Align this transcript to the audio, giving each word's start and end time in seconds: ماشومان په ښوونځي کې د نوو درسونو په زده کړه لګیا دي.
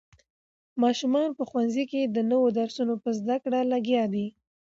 ماشومان 0.83 1.29
په 1.37 1.43
ښوونځي 1.49 1.83
کې 1.91 2.01
د 2.15 2.17
نوو 2.31 2.47
درسونو 2.59 2.93
په 3.03 3.09
زده 3.19 3.35
کړه 3.43 3.59
لګیا 3.73 4.03
دي. 4.13 4.27